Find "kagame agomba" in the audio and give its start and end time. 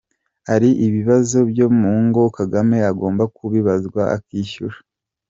2.37-3.23